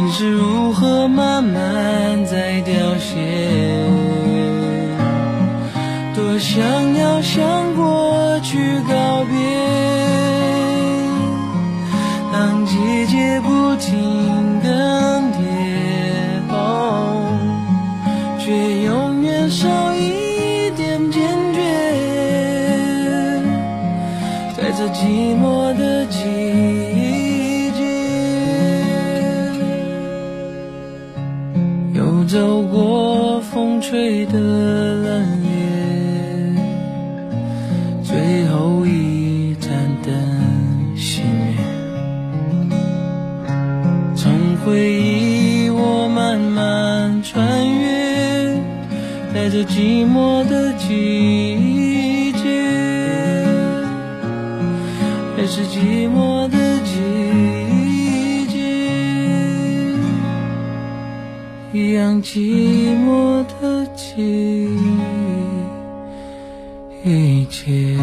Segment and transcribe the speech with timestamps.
[0.00, 3.18] 心是如何慢慢在凋谢？
[6.14, 9.79] 多想要向过去告别？
[32.40, 35.50] 走过风吹的冷夜，
[38.02, 39.70] 最后一盏
[40.02, 40.10] 灯
[40.96, 41.54] 熄灭。
[44.16, 44.32] 从
[44.64, 48.58] 回忆，我慢慢穿越，
[49.34, 52.48] 带着寂寞的季节，
[55.36, 56.59] 还是寂寞的。
[61.90, 64.68] 一样寂寞的季
[67.50, 67.96] 节，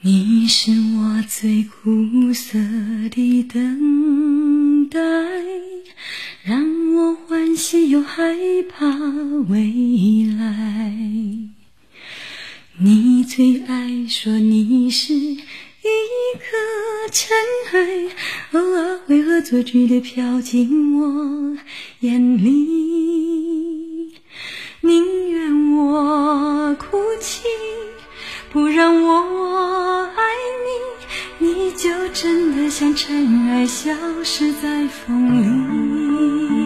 [0.00, 2.56] 你是我最苦涩
[3.10, 5.00] 的等待。
[6.42, 6.69] 让
[7.14, 8.34] 欢喜又害
[8.68, 8.86] 怕
[9.48, 10.92] 未来
[12.78, 15.38] 你最爱说你是一
[16.38, 17.36] 颗尘
[17.72, 18.10] 埃
[18.52, 21.56] 偶尔会恶作剧的飘进我
[22.00, 24.14] 眼里。
[24.82, 27.42] 宁愿我哭泣
[28.50, 30.22] 不让我爱
[31.38, 33.92] 你你就真的像尘埃消
[34.24, 36.59] 失在风里。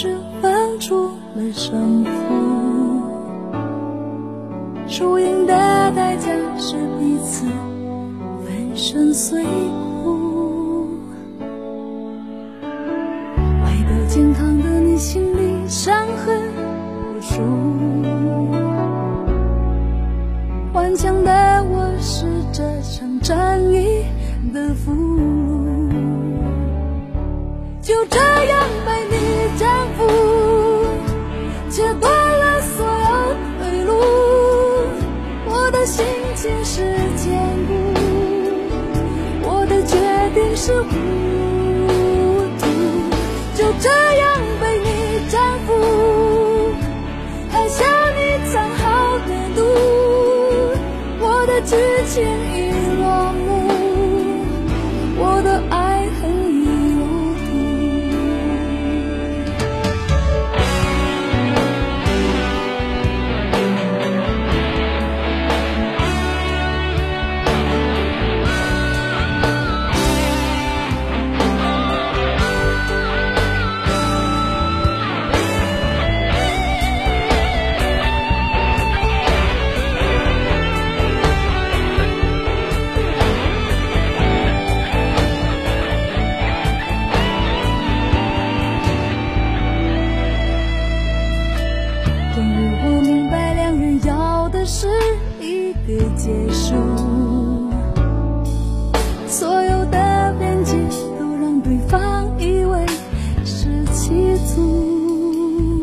[0.00, 2.10] 个方式分出了胜负，
[4.88, 5.52] 输赢的
[5.94, 7.44] 代价是彼此
[8.44, 9.44] 粉身碎
[10.02, 10.88] 骨。
[13.64, 16.40] 爱的健康的你心里伤痕
[17.16, 17.42] 无数，
[20.72, 24.04] 顽强的我是这场战役
[24.54, 25.59] 的俘虏。
[28.00, 30.00] 就这样被你征服，
[31.70, 32.19] 切断
[96.30, 96.74] 结束，
[99.26, 100.76] 所有的边界
[101.18, 102.86] 都让对方以为
[103.44, 105.82] 是欺负。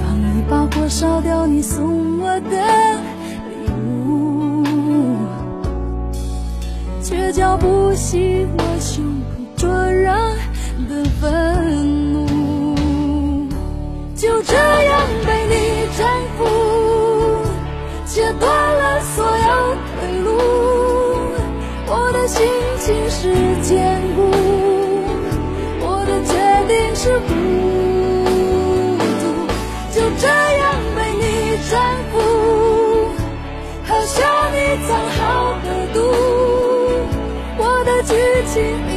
[0.00, 2.56] 放一把火烧掉你送我的
[3.50, 3.70] 礼
[4.08, 4.64] 物，
[7.02, 10.10] 却浇不熄我胸口灼热
[10.88, 12.24] 的愤怒。
[14.16, 15.02] 就这样
[22.84, 24.30] 情是坚固，
[25.80, 26.34] 我的决
[26.68, 27.24] 定是糊
[29.20, 29.22] 涂。
[29.90, 30.62] 就这样
[30.94, 31.24] 被你
[31.70, 31.72] 征
[32.12, 32.12] 服，
[33.88, 34.20] 喝下
[34.52, 35.98] 你藏好的毒，
[37.56, 38.12] 我的剧
[38.52, 38.93] 情。